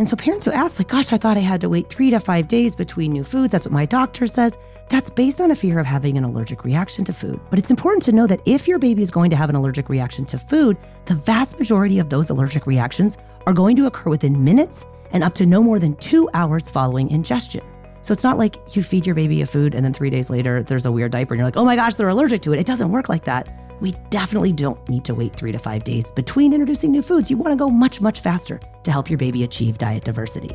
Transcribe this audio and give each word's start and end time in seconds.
And 0.00 0.08
so 0.08 0.16
parents 0.16 0.46
who 0.46 0.52
ask, 0.52 0.78
like, 0.78 0.88
gosh, 0.88 1.12
I 1.12 1.18
thought 1.18 1.36
I 1.36 1.40
had 1.40 1.60
to 1.60 1.68
wait 1.68 1.90
three 1.90 2.08
to 2.08 2.20
five 2.20 2.48
days 2.48 2.74
between 2.74 3.12
new 3.12 3.22
foods. 3.22 3.52
That's 3.52 3.66
what 3.66 3.72
my 3.74 3.84
doctor 3.84 4.26
says. 4.26 4.56
That's 4.88 5.10
based 5.10 5.42
on 5.42 5.50
a 5.50 5.54
fear 5.54 5.78
of 5.78 5.84
having 5.84 6.16
an 6.16 6.24
allergic 6.24 6.64
reaction 6.64 7.04
to 7.04 7.12
food. 7.12 7.38
But 7.50 7.58
it's 7.58 7.70
important 7.70 8.02
to 8.04 8.12
know 8.12 8.26
that 8.26 8.40
if 8.46 8.66
your 8.66 8.78
baby 8.78 9.02
is 9.02 9.10
going 9.10 9.28
to 9.28 9.36
have 9.36 9.50
an 9.50 9.56
allergic 9.56 9.90
reaction 9.90 10.24
to 10.24 10.38
food, 10.38 10.78
the 11.04 11.16
vast 11.16 11.58
majority 11.58 11.98
of 11.98 12.08
those 12.08 12.30
allergic 12.30 12.66
reactions 12.66 13.18
are 13.44 13.52
going 13.52 13.76
to 13.76 13.84
occur 13.84 14.08
within 14.08 14.42
minutes 14.42 14.86
and 15.10 15.22
up 15.22 15.34
to 15.34 15.44
no 15.44 15.62
more 15.62 15.78
than 15.78 15.94
two 15.96 16.30
hours 16.32 16.70
following 16.70 17.10
ingestion. 17.10 17.62
So 18.00 18.14
it's 18.14 18.24
not 18.24 18.38
like 18.38 18.56
you 18.74 18.82
feed 18.82 19.04
your 19.04 19.14
baby 19.14 19.42
a 19.42 19.46
food 19.46 19.74
and 19.74 19.84
then 19.84 19.92
three 19.92 20.08
days 20.08 20.30
later 20.30 20.62
there's 20.62 20.86
a 20.86 20.92
weird 20.92 21.12
diaper 21.12 21.34
and 21.34 21.40
you're 21.40 21.46
like, 21.46 21.58
oh 21.58 21.64
my 21.66 21.76
gosh, 21.76 21.96
they're 21.96 22.08
allergic 22.08 22.40
to 22.40 22.54
it. 22.54 22.58
It 22.58 22.64
doesn't 22.64 22.90
work 22.90 23.10
like 23.10 23.24
that 23.24 23.59
we 23.80 23.92
definitely 24.10 24.52
don't 24.52 24.88
need 24.88 25.04
to 25.04 25.14
wait 25.14 25.34
three 25.34 25.52
to 25.52 25.58
five 25.58 25.84
days 25.84 26.10
between 26.10 26.52
introducing 26.52 26.90
new 26.90 27.02
foods. 27.02 27.30
You 27.30 27.36
want 27.36 27.52
to 27.52 27.56
go 27.56 27.68
much, 27.70 28.00
much 28.00 28.20
faster 28.20 28.60
to 28.84 28.90
help 28.90 29.10
your 29.10 29.18
baby 29.18 29.44
achieve 29.44 29.78
diet 29.78 30.04
diversity. 30.04 30.54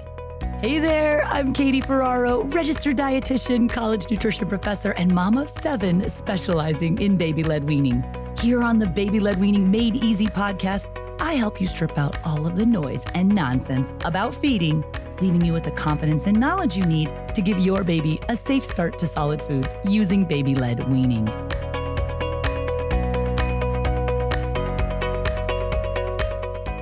Hey 0.60 0.80
there, 0.80 1.26
I'm 1.26 1.54
Katie 1.54 1.82
Ferraro, 1.82 2.44
registered 2.46 2.98
dietitian, 2.98 3.70
college 3.70 4.10
nutrition 4.10 4.48
professor, 4.48 4.92
and 4.92 5.14
mom 5.14 5.38
of 5.38 5.50
seven 5.50 6.08
specializing 6.10 7.00
in 7.00 7.18
baby 7.18 7.44
led 7.44 7.66
weaning. 7.66 8.04
Here 8.40 8.64
on 8.64 8.80
the 8.80 8.88
Baby 8.88 9.20
Led 9.20 9.40
Weaning 9.40 9.70
Made 9.70 9.96
Easy 9.96 10.28
podcast, 10.28 10.86
I 11.22 11.34
help 11.34 11.62
you 11.62 11.68
strip 11.68 11.98
out 11.98 12.18
all 12.26 12.46
of 12.46 12.56
the 12.56 12.66
noise 12.66 13.04
and 13.14 13.30
nonsense 13.30 13.94
about 14.04 14.36
feeding, 14.36 14.84
leaving 15.22 15.44
you 15.44 15.54
with 15.54 15.64
the 15.64 15.72
confidence 15.72 16.28
and 16.28 16.40
knowledge 16.40 16.76
you 16.76 16.84
need 16.84 17.12
to 17.34 17.42
give 17.42 17.60
your 17.60 17.84
baby 17.84 18.20
a 18.30 18.36
safe 18.36 18.66
start 18.66 18.98
to 19.00 19.08
solid 19.08 19.42
foods 19.42 19.74
using 19.86 20.26
baby 20.26 20.56
led 20.56 20.88
weaning. 20.90 21.28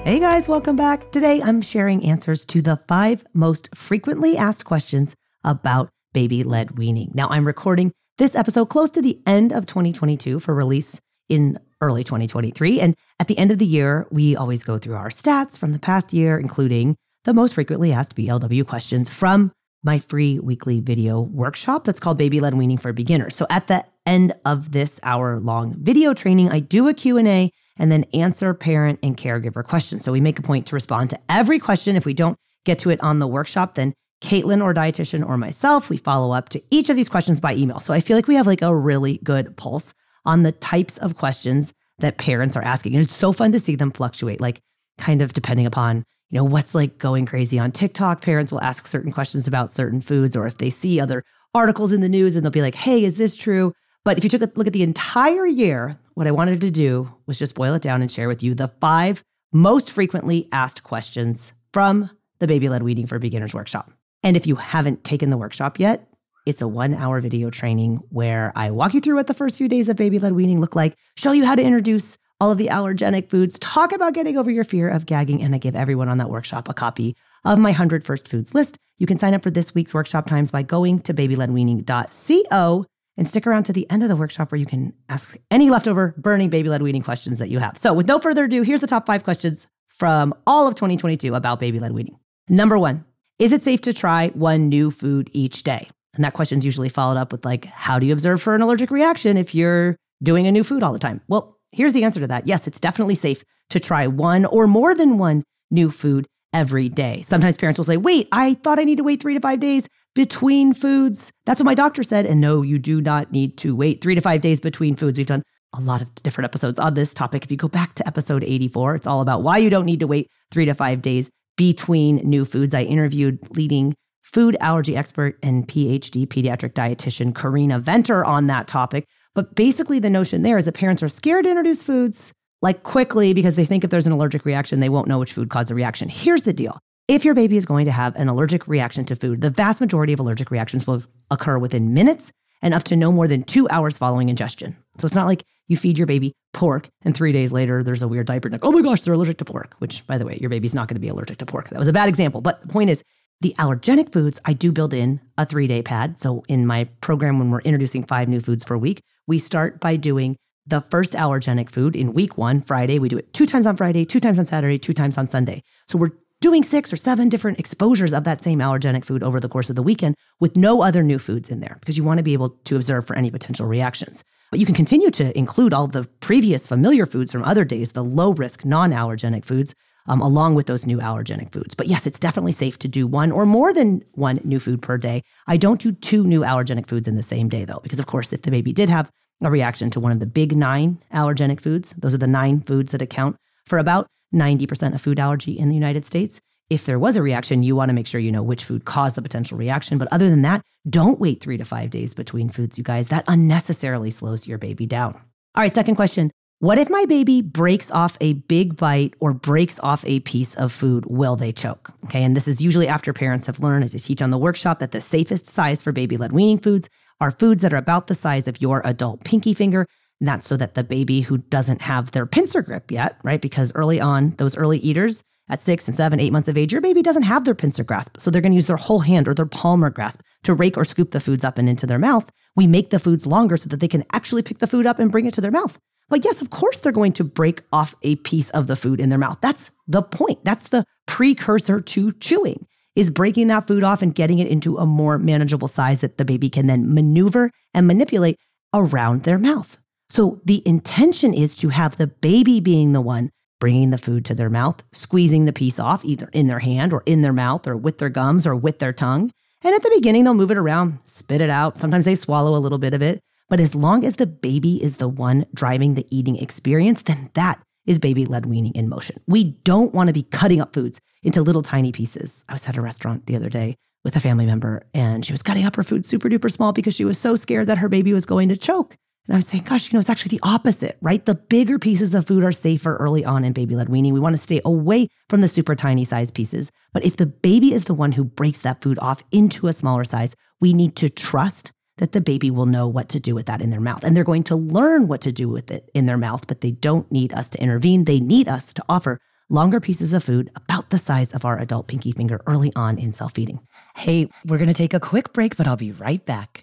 Hey 0.03 0.19
guys, 0.19 0.49
welcome 0.49 0.75
back. 0.75 1.13
Today 1.13 1.41
I'm 1.41 1.61
sharing 1.61 2.03
answers 2.05 2.43
to 2.47 2.61
the 2.61 2.75
five 2.89 3.25
most 3.33 3.73
frequently 3.73 4.35
asked 4.35 4.65
questions 4.65 5.15
about 5.45 5.87
baby 6.11 6.43
led 6.43 6.77
weaning. 6.77 7.11
Now, 7.13 7.29
I'm 7.29 7.47
recording 7.47 7.93
this 8.17 8.35
episode 8.35 8.65
close 8.65 8.89
to 8.91 9.01
the 9.01 9.21
end 9.25 9.53
of 9.53 9.65
2022 9.65 10.41
for 10.41 10.53
release 10.53 10.99
in 11.29 11.57
early 11.79 12.03
2023. 12.03 12.81
And 12.81 12.95
at 13.17 13.29
the 13.29 13.37
end 13.37 13.51
of 13.51 13.59
the 13.59 13.65
year, 13.65 14.05
we 14.11 14.35
always 14.35 14.65
go 14.65 14.77
through 14.77 14.95
our 14.95 15.07
stats 15.07 15.57
from 15.57 15.71
the 15.71 15.79
past 15.79 16.11
year, 16.11 16.37
including 16.37 16.97
the 17.23 17.33
most 17.33 17.53
frequently 17.53 17.93
asked 17.93 18.13
BLW 18.13 18.67
questions 18.67 19.07
from 19.07 19.53
my 19.83 19.99
free 19.99 20.37
weekly 20.37 20.81
video 20.81 21.21
workshop 21.21 21.85
that's 21.85 22.01
called 22.01 22.17
Baby 22.17 22.41
Led 22.41 22.55
Weaning 22.55 22.77
for 22.77 22.91
Beginners. 22.91 23.37
So 23.37 23.47
at 23.49 23.67
the 23.67 23.85
end 24.05 24.33
of 24.45 24.71
this 24.71 24.99
hour 25.03 25.39
long 25.39 25.75
video 25.79 26.13
training, 26.13 26.49
I 26.49 26.59
do 26.59 26.87
a 26.87 26.93
Q&A 26.93 27.51
and 27.77 27.91
then 27.91 28.03
answer 28.13 28.53
parent 28.53 28.99
and 29.01 29.17
caregiver 29.17 29.63
questions. 29.63 30.03
So 30.03 30.11
we 30.11 30.21
make 30.21 30.39
a 30.39 30.43
point 30.43 30.67
to 30.67 30.75
respond 30.75 31.09
to 31.11 31.19
every 31.29 31.59
question. 31.59 31.95
If 31.95 32.05
we 32.05 32.13
don't 32.13 32.37
get 32.65 32.79
to 32.79 32.89
it 32.89 33.01
on 33.01 33.19
the 33.19 33.27
workshop, 33.27 33.75
then 33.75 33.93
Caitlin 34.21 34.63
or 34.63 34.73
dietitian 34.73 35.27
or 35.27 35.37
myself, 35.37 35.89
we 35.89 35.97
follow 35.97 36.31
up 36.31 36.49
to 36.49 36.61
each 36.71 36.89
of 36.89 36.95
these 36.95 37.09
questions 37.09 37.41
by 37.41 37.55
email. 37.55 37.79
So 37.79 37.93
I 37.93 37.99
feel 37.99 38.15
like 38.15 38.27
we 38.27 38.35
have 38.35 38.47
like 38.47 38.61
a 38.61 38.75
really 38.75 39.19
good 39.23 39.57
pulse 39.57 39.93
on 40.25 40.43
the 40.43 40.53
types 40.53 40.97
of 40.99 41.17
questions 41.17 41.73
that 41.99 42.17
parents 42.17 42.55
are 42.55 42.63
asking. 42.63 42.95
And 42.95 43.03
it's 43.03 43.15
so 43.15 43.33
fun 43.33 43.51
to 43.51 43.59
see 43.59 43.75
them 43.75 43.91
fluctuate, 43.91 44.39
like 44.39 44.61
kind 44.97 45.21
of 45.21 45.33
depending 45.33 45.65
upon, 45.65 46.05
you 46.29 46.37
know, 46.37 46.45
what's 46.45 46.73
like 46.73 46.97
going 46.97 47.25
crazy 47.25 47.59
on 47.59 47.71
TikTok. 47.71 48.21
Parents 48.21 48.51
will 48.51 48.61
ask 48.61 48.87
certain 48.87 49.11
questions 49.11 49.47
about 49.47 49.71
certain 49.71 49.99
foods, 49.99 50.35
or 50.35 50.47
if 50.47 50.57
they 50.57 50.69
see 50.69 50.99
other 50.99 51.23
articles 51.53 51.91
in 51.91 52.01
the 52.01 52.09
news 52.09 52.35
and 52.35 52.43
they'll 52.43 52.51
be 52.51 52.61
like, 52.61 52.75
hey, 52.75 53.03
is 53.03 53.17
this 53.17 53.35
true? 53.35 53.73
But 54.05 54.17
if 54.17 54.23
you 54.23 54.29
took 54.29 54.41
a 54.41 54.51
look 54.55 54.67
at 54.67 54.73
the 54.73 54.83
entire 54.83 55.45
year, 55.45 55.97
what 56.13 56.27
I 56.27 56.31
wanted 56.31 56.61
to 56.61 56.71
do 56.71 57.13
was 57.25 57.39
just 57.39 57.55
boil 57.55 57.73
it 57.75 57.81
down 57.81 58.01
and 58.01 58.11
share 58.11 58.27
with 58.27 58.43
you 58.43 58.53
the 58.53 58.67
five 58.67 59.23
most 59.53 59.91
frequently 59.91 60.49
asked 60.51 60.83
questions 60.83 61.53
from 61.71 62.09
the 62.39 62.47
Baby 62.47 62.67
Led 62.69 62.83
Weaning 62.83 63.07
for 63.07 63.19
Beginners 63.19 63.53
workshop. 63.53 63.91
And 64.21 64.35
if 64.35 64.45
you 64.45 64.55
haven't 64.55 65.03
taken 65.03 65.29
the 65.29 65.37
workshop 65.37 65.79
yet, 65.79 66.07
it's 66.45 66.61
a 66.61 66.67
one 66.67 66.93
hour 66.93 67.21
video 67.21 67.49
training 67.49 68.01
where 68.09 68.51
I 68.55 68.71
walk 68.71 68.93
you 68.93 68.99
through 68.99 69.15
what 69.15 69.27
the 69.27 69.33
first 69.33 69.57
few 69.57 69.69
days 69.69 69.87
of 69.87 69.95
baby 69.95 70.19
led 70.19 70.33
weaning 70.33 70.59
look 70.59 70.75
like, 70.75 70.97
show 71.15 71.31
you 71.31 71.45
how 71.45 71.55
to 71.55 71.63
introduce 71.63 72.17
all 72.41 72.51
of 72.51 72.57
the 72.57 72.67
allergenic 72.67 73.29
foods, 73.29 73.57
talk 73.59 73.93
about 73.93 74.13
getting 74.13 74.37
over 74.37 74.51
your 74.51 74.65
fear 74.65 74.89
of 74.89 75.05
gagging, 75.05 75.41
and 75.41 75.55
I 75.55 75.59
give 75.59 75.77
everyone 75.77 76.09
on 76.09 76.17
that 76.17 76.29
workshop 76.29 76.67
a 76.67 76.73
copy 76.73 77.15
of 77.45 77.57
my 77.57 77.69
100 77.69 78.03
First 78.03 78.27
Foods 78.27 78.53
list. 78.53 78.77
You 78.97 79.07
can 79.07 79.17
sign 79.17 79.33
up 79.33 79.43
for 79.43 79.51
this 79.51 79.73
week's 79.73 79.93
workshop 79.93 80.27
times 80.27 80.51
by 80.51 80.63
going 80.63 80.99
to 81.01 81.13
babyledweaning.co 81.13 82.85
and 83.17 83.27
stick 83.27 83.45
around 83.45 83.63
to 83.63 83.73
the 83.73 83.89
end 83.89 84.03
of 84.03 84.09
the 84.09 84.15
workshop 84.15 84.51
where 84.51 84.59
you 84.59 84.65
can 84.65 84.93
ask 85.09 85.37
any 85.51 85.69
leftover 85.69 86.13
burning 86.17 86.49
baby 86.49 86.69
led 86.69 86.81
weaning 86.81 87.01
questions 87.01 87.39
that 87.39 87.49
you 87.49 87.59
have. 87.59 87.77
So, 87.77 87.93
with 87.93 88.07
no 88.07 88.19
further 88.19 88.45
ado, 88.45 88.63
here's 88.63 88.81
the 88.81 88.87
top 88.87 89.05
five 89.05 89.23
questions 89.23 89.67
from 89.87 90.33
all 90.47 90.67
of 90.67 90.75
2022 90.75 91.35
about 91.35 91.59
baby 91.59 91.79
led 91.79 91.91
weaning. 91.91 92.17
Number 92.49 92.77
one, 92.77 93.05
is 93.39 93.53
it 93.53 93.61
safe 93.61 93.81
to 93.81 93.93
try 93.93 94.29
one 94.29 94.69
new 94.69 94.91
food 94.91 95.29
each 95.33 95.63
day? 95.63 95.87
And 96.15 96.23
that 96.23 96.33
question 96.33 96.59
is 96.59 96.65
usually 96.65 96.89
followed 96.89 97.17
up 97.17 97.31
with, 97.31 97.45
like, 97.45 97.65
how 97.65 97.99
do 97.99 98.05
you 98.05 98.13
observe 98.13 98.41
for 98.41 98.53
an 98.53 98.61
allergic 98.61 98.91
reaction 98.91 99.37
if 99.37 99.55
you're 99.55 99.95
doing 100.21 100.45
a 100.45 100.51
new 100.51 100.63
food 100.63 100.83
all 100.83 100.93
the 100.93 100.99
time? 100.99 101.21
Well, 101.27 101.57
here's 101.71 101.93
the 101.93 102.03
answer 102.03 102.19
to 102.19 102.27
that. 102.27 102.47
Yes, 102.47 102.67
it's 102.67 102.79
definitely 102.79 103.15
safe 103.15 103.43
to 103.69 103.79
try 103.79 104.07
one 104.07 104.45
or 104.45 104.67
more 104.67 104.93
than 104.93 105.17
one 105.17 105.43
new 105.71 105.89
food 105.89 106.27
every 106.53 106.87
day. 106.87 107.23
Sometimes 107.23 107.57
parents 107.57 107.79
will 107.79 107.85
say, 107.85 107.97
wait, 107.97 108.27
I 108.31 108.53
thought 108.55 108.79
I 108.79 108.83
need 108.83 108.97
to 108.97 109.03
wait 109.03 109.21
three 109.21 109.33
to 109.33 109.39
five 109.39 109.59
days 109.59 109.89
between 110.15 110.73
foods. 110.73 111.31
That's 111.45 111.59
what 111.59 111.65
my 111.65 111.75
doctor 111.75 112.03
said. 112.03 112.25
And 112.25 112.39
no, 112.39 112.61
you 112.61 112.79
do 112.79 113.01
not 113.01 113.31
need 113.31 113.57
to 113.59 113.75
wait 113.75 114.01
three 114.01 114.15
to 114.15 114.21
five 114.21 114.41
days 114.41 114.59
between 114.59 114.95
foods. 114.95 115.17
We've 115.17 115.27
done 115.27 115.43
a 115.75 115.81
lot 115.81 116.01
of 116.01 116.13
different 116.15 116.45
episodes 116.45 116.79
on 116.79 116.93
this 116.93 117.13
topic. 117.13 117.43
If 117.43 117.51
you 117.51 117.57
go 117.57 117.67
back 117.67 117.95
to 117.95 118.07
episode 118.07 118.43
84, 118.43 118.95
it's 118.95 119.07
all 119.07 119.21
about 119.21 119.43
why 119.43 119.57
you 119.57 119.69
don't 119.69 119.85
need 119.85 120.01
to 120.01 120.07
wait 120.07 120.29
three 120.51 120.65
to 120.65 120.73
five 120.73 121.01
days 121.01 121.29
between 121.57 122.17
new 122.17 122.45
foods. 122.45 122.75
I 122.75 122.83
interviewed 122.83 123.39
leading 123.55 123.95
food 124.23 124.55
allergy 124.59 124.95
expert 124.95 125.37
and 125.43 125.67
PhD 125.67 126.27
pediatric 126.27 126.73
dietitian 126.73 127.33
Carina 127.33 127.79
Venter 127.79 128.23
on 128.23 128.47
that 128.47 128.67
topic. 128.67 129.05
But 129.35 129.55
basically, 129.55 129.99
the 129.99 130.09
notion 130.09 130.43
there 130.43 130.57
is 130.57 130.65
that 130.65 130.73
parents 130.73 131.01
are 131.01 131.09
scared 131.09 131.45
to 131.45 131.49
introduce 131.49 131.83
foods 131.83 132.33
like 132.61 132.83
quickly 132.83 133.33
because 133.33 133.55
they 133.55 133.65
think 133.65 133.83
if 133.83 133.89
there's 133.89 134.07
an 134.07 134.13
allergic 134.13 134.45
reaction, 134.45 134.79
they 134.79 134.89
won't 134.89 135.07
know 135.07 135.19
which 135.19 135.33
food 135.33 135.49
caused 135.49 135.69
the 135.69 135.75
reaction. 135.75 136.07
Here's 136.07 136.43
the 136.43 136.53
deal 136.53 136.79
if 137.13 137.23
your 137.23 137.35
baby 137.35 137.57
is 137.57 137.65
going 137.65 137.85
to 137.85 137.91
have 137.91 138.15
an 138.15 138.27
allergic 138.27 138.67
reaction 138.67 139.05
to 139.05 139.15
food, 139.15 139.39
the 139.39 139.51
vast 139.51 139.79
majority 139.79 140.13
of 140.13 140.19
allergic 140.19 140.49
reactions 140.49 140.87
will 140.87 141.03
occur 141.29 141.59
within 141.59 141.93
minutes 141.93 142.33
and 142.63 142.73
up 142.73 142.83
to 142.85 142.95
no 142.95 143.11
more 143.11 143.27
than 143.27 143.43
two 143.43 143.69
hours 143.69 143.99
following 143.99 144.29
ingestion. 144.29 144.75
So 144.97 145.05
it's 145.05 145.13
not 145.13 145.27
like 145.27 145.45
you 145.67 145.77
feed 145.77 145.99
your 145.99 146.07
baby 146.07 146.33
pork 146.53 146.89
and 147.03 147.15
three 147.15 147.31
days 147.31 147.51
later 147.51 147.83
there's 147.83 148.01
a 148.01 148.07
weird 148.07 148.25
diaper 148.25 148.49
like, 148.49 148.65
oh 148.65 148.71
my 148.71 148.81
gosh, 148.81 149.01
they're 149.01 149.13
allergic 149.13 149.37
to 149.37 149.45
pork, 149.45 149.75
which 149.77 150.05
by 150.07 150.17
the 150.17 150.25
way, 150.25 150.39
your 150.41 150.49
baby's 150.49 150.73
not 150.73 150.87
going 150.87 150.95
to 150.95 151.01
be 151.01 151.07
allergic 151.07 151.37
to 151.37 151.45
pork. 151.45 151.69
That 151.69 151.77
was 151.77 151.87
a 151.87 151.93
bad 151.93 152.09
example. 152.09 152.41
But 152.41 152.61
the 152.61 152.67
point 152.69 152.89
is, 152.89 153.03
the 153.41 153.53
allergenic 153.59 154.11
foods, 154.11 154.41
I 154.45 154.53
do 154.53 154.71
build 154.71 154.91
in 154.91 155.21
a 155.37 155.45
three 155.45 155.67
day 155.67 155.83
pad. 155.83 156.17
So 156.17 156.43
in 156.47 156.65
my 156.65 156.85
program, 157.01 157.37
when 157.37 157.51
we're 157.51 157.61
introducing 157.61 158.05
five 158.05 158.27
new 158.27 158.39
foods 158.39 158.63
per 158.63 158.75
week, 158.75 159.03
we 159.27 159.37
start 159.37 159.79
by 159.79 159.97
doing 159.97 160.35
the 160.65 160.81
first 160.81 161.13
allergenic 161.13 161.69
food 161.69 161.95
in 161.95 162.13
week 162.13 162.37
one, 162.37 162.61
Friday. 162.61 162.97
We 162.97 163.09
do 163.09 163.17
it 163.17 163.33
two 163.33 163.45
times 163.45 163.67
on 163.67 163.75
Friday, 163.75 164.05
two 164.05 164.19
times 164.19 164.39
on 164.39 164.45
Saturday, 164.45 164.79
two 164.79 164.93
times 164.93 165.17
on 165.17 165.27
Sunday. 165.27 165.61
So 165.87 165.97
we're 165.97 166.11
doing 166.43 166.61
six 166.61 166.91
or 166.91 166.97
seven 166.97 167.29
different 167.29 167.57
exposures 167.57 168.11
of 168.11 168.25
that 168.25 168.41
same 168.41 168.59
allergenic 168.59 169.05
food 169.05 169.23
over 169.23 169.39
the 169.39 169.47
course 169.47 169.69
of 169.69 169.77
the 169.77 169.81
weekend 169.81 170.13
with 170.41 170.57
no 170.57 170.83
other 170.83 171.01
new 171.01 171.17
foods 171.17 171.49
in 171.49 171.61
there 171.61 171.77
because 171.79 171.97
you 171.97 172.03
want 172.03 172.17
to 172.17 172.23
be 172.23 172.33
able 172.33 172.49
to 172.49 172.75
observe 172.75 173.07
for 173.07 173.15
any 173.15 173.31
potential 173.31 173.65
reactions. 173.65 174.25
But 174.51 174.59
you 174.59 174.65
can 174.65 174.75
continue 174.75 175.09
to 175.11 175.35
include 175.37 175.73
all 175.73 175.87
the 175.87 176.03
previous 176.19 176.67
familiar 176.67 177.05
foods 177.05 177.31
from 177.31 177.45
other 177.45 177.63
days, 177.63 177.93
the 177.93 178.03
low 178.03 178.33
risk 178.33 178.65
non 178.65 178.91
allergenic 178.91 179.45
foods, 179.45 179.73
um, 180.07 180.19
along 180.19 180.55
with 180.55 180.67
those 180.67 180.85
new 180.85 180.97
allergenic 180.97 181.49
foods. 181.53 181.75
But 181.75 181.87
yes, 181.87 182.05
it's 182.05 182.19
definitely 182.19 182.51
safe 182.51 182.77
to 182.79 182.89
do 182.89 183.07
one 183.07 183.31
or 183.31 183.45
more 183.45 183.73
than 183.73 184.01
one 184.11 184.41
new 184.43 184.59
food 184.59 184.81
per 184.81 184.97
day. 184.97 185.21
I 185.47 185.55
don't 185.55 185.79
do 185.79 185.93
two 185.93 186.25
new 186.25 186.41
allergenic 186.41 186.87
foods 186.87 187.07
in 187.07 187.15
the 187.15 187.23
same 187.23 187.47
day, 187.47 187.63
though, 187.63 187.79
because 187.81 187.99
of 187.99 188.07
course, 188.07 188.33
if 188.33 188.41
the 188.41 188.51
baby 188.51 188.73
did 188.73 188.89
have 188.89 189.09
a 189.41 189.49
reaction 189.49 189.89
to 189.91 190.01
one 190.01 190.11
of 190.11 190.19
the 190.19 190.25
big 190.25 190.53
nine 190.57 190.99
allergenic 191.13 191.61
foods, 191.61 191.93
those 191.93 192.13
are 192.13 192.17
the 192.17 192.27
nine 192.27 192.59
foods 192.59 192.91
that 192.91 193.01
account 193.01 193.37
for 193.65 193.77
about 193.77 194.07
90% 194.33 194.93
of 194.93 195.01
food 195.01 195.19
allergy 195.19 195.57
in 195.57 195.69
the 195.69 195.75
United 195.75 196.05
States. 196.05 196.41
If 196.69 196.85
there 196.85 196.99
was 196.99 197.17
a 197.17 197.21
reaction, 197.21 197.61
you 197.61 197.75
want 197.75 197.89
to 197.89 197.93
make 197.93 198.07
sure 198.07 198.19
you 198.19 198.31
know 198.31 198.43
which 198.43 198.63
food 198.63 198.85
caused 198.85 199.15
the 199.15 199.21
potential 199.21 199.57
reaction. 199.57 199.97
But 199.97 200.11
other 200.11 200.29
than 200.29 200.41
that, 200.43 200.63
don't 200.89 201.19
wait 201.19 201.41
three 201.41 201.57
to 201.57 201.65
five 201.65 201.89
days 201.89 202.13
between 202.13 202.49
foods, 202.49 202.77
you 202.77 202.83
guys. 202.83 203.09
That 203.09 203.25
unnecessarily 203.27 204.11
slows 204.11 204.47
your 204.47 204.57
baby 204.57 204.85
down. 204.85 205.13
All 205.55 205.61
right, 205.61 205.73
second 205.73 205.95
question. 205.95 206.31
What 206.59 206.77
if 206.77 206.89
my 206.89 207.03
baby 207.05 207.41
breaks 207.41 207.91
off 207.91 208.17
a 208.21 208.33
big 208.33 208.77
bite 208.77 209.15
or 209.19 209.33
breaks 209.33 209.79
off 209.81 210.05
a 210.07 210.21
piece 210.21 210.55
of 210.55 210.71
food? 210.71 211.05
Will 211.07 211.35
they 211.35 211.51
choke? 211.51 211.91
Okay, 212.05 212.23
and 212.23 212.37
this 212.37 212.47
is 212.47 212.61
usually 212.61 212.87
after 212.87 213.11
parents 213.11 213.47
have 213.47 213.59
learned, 213.59 213.83
as 213.83 213.93
I 213.93 213.97
teach 213.97 214.21
on 214.21 214.31
the 214.31 214.37
workshop, 214.37 214.79
that 214.79 214.91
the 214.91 215.01
safest 215.01 215.45
size 215.45 215.81
for 215.81 215.91
baby 215.91 216.15
led 216.15 216.31
weaning 216.31 216.59
foods 216.59 216.89
are 217.19 217.31
foods 217.31 217.63
that 217.63 217.73
are 217.73 217.77
about 217.77 218.07
the 218.07 218.15
size 218.15 218.47
of 218.47 218.61
your 218.61 218.81
adult 218.85 219.25
pinky 219.25 219.53
finger. 219.53 219.87
And 220.23 220.27
that's 220.29 220.47
so 220.47 220.55
that 220.55 220.75
the 220.75 220.85
baby 220.85 221.19
who 221.19 221.39
doesn't 221.39 221.81
have 221.81 222.11
their 222.11 222.25
pincer 222.25 222.61
grip 222.61 222.91
yet, 222.91 223.17
right? 223.25 223.41
Because 223.41 223.73
early 223.75 223.99
on, 223.99 224.29
those 224.37 224.55
early 224.55 224.77
eaters 224.77 225.21
at 225.49 225.61
six 225.61 225.85
and 225.85 225.97
seven, 225.97 226.17
eight 226.21 226.31
months 226.31 226.47
of 226.47 226.57
age, 226.57 226.71
your 226.71 226.79
baby 226.79 227.01
doesn't 227.01 227.23
have 227.23 227.43
their 227.43 227.53
pincer 227.53 227.83
grasp. 227.83 228.15
So 228.17 228.31
they're 228.31 228.41
going 228.41 228.53
to 228.53 228.55
use 228.55 228.67
their 228.67 228.77
whole 228.77 229.01
hand 229.01 229.27
or 229.27 229.33
their 229.33 229.45
palmar 229.45 229.89
grasp 229.89 230.21
to 230.43 230.53
rake 230.53 230.77
or 230.77 230.85
scoop 230.85 231.11
the 231.11 231.19
foods 231.19 231.43
up 231.43 231.57
and 231.57 231.67
into 231.67 231.85
their 231.85 231.99
mouth. 231.99 232.31
We 232.55 232.67
make 232.67 232.89
the 232.89 232.99
foods 232.99 233.27
longer 233.27 233.57
so 233.57 233.67
that 233.67 233.81
they 233.81 233.89
can 233.89 234.05
actually 234.13 234.43
pick 234.43 234.59
the 234.59 234.65
food 234.65 234.85
up 234.85 234.97
and 234.97 235.11
bring 235.11 235.25
it 235.25 235.33
to 235.33 235.41
their 235.41 235.51
mouth. 235.51 235.77
But 236.07 236.23
yes, 236.23 236.41
of 236.41 236.51
course, 236.51 236.79
they're 236.79 236.93
going 236.93 237.11
to 237.13 237.25
break 237.25 237.61
off 237.73 237.93
a 238.01 238.15
piece 238.15 238.49
of 238.51 238.67
the 238.67 238.77
food 238.77 239.01
in 239.01 239.09
their 239.09 239.19
mouth. 239.19 239.39
That's 239.41 239.71
the 239.89 240.03
point. 240.03 240.45
That's 240.45 240.69
the 240.69 240.85
precursor 241.05 241.81
to 241.81 242.13
chewing 242.13 242.65
is 242.95 243.09
breaking 243.09 243.47
that 243.47 243.67
food 243.67 243.83
off 243.83 244.01
and 244.01 244.15
getting 244.15 244.39
it 244.39 244.47
into 244.47 244.77
a 244.77 244.85
more 244.85 245.17
manageable 245.17 245.67
size 245.67 245.99
that 245.99 246.17
the 246.17 246.23
baby 246.23 246.49
can 246.49 246.67
then 246.67 246.93
maneuver 246.93 247.51
and 247.73 247.87
manipulate 247.87 248.37
around 248.73 249.23
their 249.23 249.37
mouth. 249.37 249.79
So 250.13 250.39
the 250.45 250.61
intention 250.63 251.33
is 251.33 251.57
to 251.57 251.69
have 251.69 251.97
the 251.97 252.05
baby 252.05 252.59
being 252.59 252.93
the 252.93 253.01
one 253.01 253.31
bringing 253.59 253.89
the 253.89 253.97
food 253.97 254.25
to 254.25 254.35
their 254.35 254.51
mouth, 254.51 254.83
squeezing 254.91 255.45
the 255.45 255.53
piece 255.53 255.79
off 255.79 256.05
either 256.05 256.29
in 256.33 256.45
their 256.45 256.59
hand 256.59 256.93
or 256.93 257.01
in 257.07 257.23
their 257.23 257.33
mouth 257.33 257.65
or 257.65 257.75
with 257.75 257.97
their 257.97 258.09
gums 258.09 258.45
or 258.45 258.55
with 258.55 258.77
their 258.77 258.93
tongue. 258.93 259.31
And 259.63 259.73
at 259.73 259.81
the 259.81 259.91
beginning, 259.95 260.23
they'll 260.23 260.35
move 260.35 260.51
it 260.51 260.57
around, 260.59 260.99
spit 261.05 261.41
it 261.41 261.49
out. 261.49 261.79
Sometimes 261.79 262.05
they 262.05 262.13
swallow 262.13 262.55
a 262.55 262.61
little 262.61 262.77
bit 262.77 262.93
of 262.93 263.01
it. 263.01 263.21
But 263.49 263.59
as 263.59 263.73
long 263.73 264.05
as 264.05 264.17
the 264.17 264.27
baby 264.27 264.75
is 264.83 264.97
the 264.97 265.07
one 265.07 265.47
driving 265.51 265.95
the 265.95 266.05
eating 266.15 266.37
experience, 266.37 267.01
then 267.01 267.31
that 267.33 267.59
is 267.87 267.97
baby 267.97 268.27
led 268.27 268.45
weaning 268.45 268.73
in 268.75 268.89
motion. 268.89 269.15
We 269.25 269.45
don't 269.63 269.95
want 269.95 270.09
to 270.09 270.13
be 270.13 270.21
cutting 270.21 270.61
up 270.61 270.75
foods 270.75 271.01
into 271.23 271.41
little 271.41 271.63
tiny 271.63 271.91
pieces. 271.91 272.45
I 272.47 272.53
was 272.53 272.67
at 272.67 272.77
a 272.77 272.83
restaurant 272.83 273.25
the 273.25 273.35
other 273.35 273.49
day 273.49 273.77
with 274.03 274.15
a 274.15 274.19
family 274.19 274.45
member 274.45 274.85
and 274.93 275.25
she 275.25 275.33
was 275.33 275.41
cutting 275.41 275.65
up 275.65 275.75
her 275.75 275.83
food 275.83 276.05
super 276.05 276.29
duper 276.29 276.51
small 276.51 276.71
because 276.71 276.93
she 276.93 277.03
was 277.03 277.17
so 277.17 277.35
scared 277.35 277.65
that 277.65 277.79
her 277.79 277.89
baby 277.89 278.13
was 278.13 278.27
going 278.27 278.49
to 278.49 278.57
choke. 278.57 278.95
And 279.27 279.35
I 279.35 279.37
was 279.37 279.47
saying, 279.47 279.63
gosh, 279.63 279.91
you 279.91 279.95
know, 279.95 280.01
it's 280.01 280.09
actually 280.09 280.37
the 280.37 280.43
opposite, 280.43 280.97
right? 281.01 281.25
The 281.25 281.35
bigger 281.35 281.79
pieces 281.79 282.13
of 282.13 282.27
food 282.27 282.43
are 282.43 282.51
safer 282.51 282.95
early 282.97 283.23
on 283.23 283.45
in 283.45 283.53
baby 283.53 283.75
led 283.75 283.87
weaning. 283.87 284.13
We 284.13 284.19
want 284.19 284.35
to 284.35 284.41
stay 284.41 284.59
away 284.65 285.07
from 285.29 285.39
the 285.39 285.47
super 285.47 285.75
tiny 285.75 286.03
size 286.03 286.29
pieces. 286.29 286.71
But 286.91 287.05
if 287.05 287.15
the 287.15 287.25
baby 287.25 287.73
is 287.73 287.85
the 287.85 287.93
one 287.93 288.11
who 288.11 288.25
breaks 288.25 288.59
that 288.59 288.81
food 288.81 288.99
off 288.99 289.23
into 289.31 289.67
a 289.67 289.73
smaller 289.73 290.03
size, 290.03 290.35
we 290.59 290.73
need 290.73 290.97
to 290.97 291.09
trust 291.09 291.71
that 291.97 292.11
the 292.11 292.21
baby 292.21 292.51
will 292.51 292.65
know 292.65 292.87
what 292.87 293.07
to 293.09 293.19
do 293.19 293.33
with 293.35 293.45
that 293.45 293.61
in 293.61 293.69
their 293.69 293.79
mouth. 293.79 294.03
And 294.03 294.15
they're 294.15 294.23
going 294.23 294.43
to 294.45 294.55
learn 294.55 295.07
what 295.07 295.21
to 295.21 295.31
do 295.31 295.47
with 295.47 295.71
it 295.71 295.89
in 295.93 296.05
their 296.05 296.17
mouth, 296.17 296.47
but 296.47 296.61
they 296.61 296.71
don't 296.71 297.09
need 297.11 297.33
us 297.33 297.49
to 297.51 297.61
intervene. 297.61 298.03
They 298.03 298.19
need 298.19 298.47
us 298.47 298.73
to 298.73 298.83
offer 298.89 299.19
longer 299.49 299.79
pieces 299.79 300.11
of 300.13 300.23
food 300.23 300.49
about 300.55 300.89
the 300.89 300.97
size 300.97 301.33
of 301.33 301.45
our 301.45 301.59
adult 301.59 301.87
pinky 301.87 302.11
finger 302.11 302.41
early 302.47 302.73
on 302.75 302.97
in 302.97 303.13
self 303.13 303.33
feeding. 303.33 303.59
Hey, 303.95 304.29
we're 304.45 304.57
going 304.57 304.67
to 304.67 304.73
take 304.73 304.93
a 304.93 304.99
quick 304.99 305.31
break, 305.31 305.55
but 305.55 305.67
I'll 305.67 305.75
be 305.77 305.91
right 305.91 306.25
back. 306.25 306.62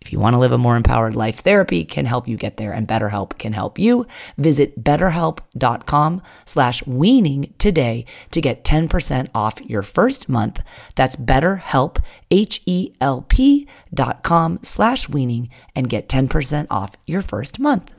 if 0.00 0.12
you 0.12 0.18
want 0.20 0.34
to 0.34 0.38
live 0.38 0.52
a 0.52 0.58
more 0.58 0.76
empowered 0.76 1.16
life, 1.16 1.40
therapy 1.40 1.84
can 1.84 2.06
help 2.06 2.28
you 2.28 2.36
get 2.36 2.56
there 2.56 2.72
and 2.72 2.86
BetterHelp 2.86 3.38
can 3.38 3.52
help 3.52 3.78
you. 3.78 4.06
Visit 4.36 4.82
betterhelp.com 4.82 6.22
slash 6.44 6.86
weaning 6.86 7.52
today 7.58 8.04
to 8.30 8.40
get 8.40 8.64
10% 8.64 9.28
off 9.34 9.60
your 9.62 9.82
first 9.82 10.28
month. 10.28 10.62
That's 10.94 11.16
betterhelp, 11.16 12.02
H-E-L-P 12.30 13.68
dot 13.92 14.22
com 14.22 14.58
slash 14.62 15.08
weaning 15.08 15.50
and 15.74 15.88
get 15.88 16.08
10% 16.08 16.66
off 16.70 16.96
your 17.06 17.22
first 17.22 17.58
month. 17.58 17.92